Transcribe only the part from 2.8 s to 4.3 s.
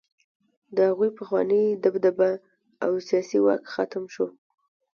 او سیاسي واک ختم شو.